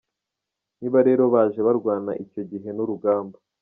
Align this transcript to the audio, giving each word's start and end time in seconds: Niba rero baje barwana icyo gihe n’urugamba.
Niba 0.79 0.99
rero 1.07 1.23
baje 1.33 1.59
barwana 1.67 2.11
icyo 2.23 2.41
gihe 2.51 2.69
n’urugamba. 2.75 3.37